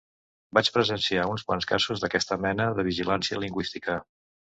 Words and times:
Vaig 0.57 0.69
presenciar 0.77 1.25
uns 1.33 1.43
quants 1.49 1.67
casos 1.71 2.01
d'aquesta 2.05 2.37
mena 2.47 2.67
de 2.79 2.87
"vigilància" 2.89 3.43
lingüística. 3.45 3.99